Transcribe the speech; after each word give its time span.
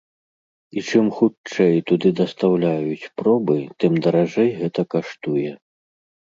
І 0.79 0.83
чым 0.89 1.09
хутчэй 1.17 1.75
туды 1.91 2.09
дастаўляюць 2.19 3.09
пробы, 3.23 3.59
тым 3.85 3.93
даражэй 4.07 4.49
гэта 4.63 4.81
каштуе. 4.95 5.55